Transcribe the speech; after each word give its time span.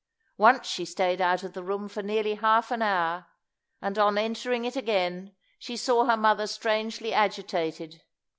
Once 0.39 0.65
she 0.65 0.83
stayed 0.83 1.21
out 1.21 1.43
of 1.43 1.53
the 1.53 1.61
room 1.61 1.87
for 1.87 2.01
nearly 2.01 2.33
half 2.33 2.71
an 2.71 2.81
hour, 2.81 3.27
and 3.83 3.99
on 3.99 4.17
entering 4.17 4.65
it 4.65 4.75
again, 4.75 5.35
she 5.59 5.77
saw 5.77 6.05
her 6.05 6.17
mother 6.17 6.47
strangely 6.47 7.13
agitated. 7.13 8.01